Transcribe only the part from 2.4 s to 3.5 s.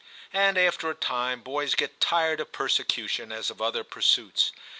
persecution,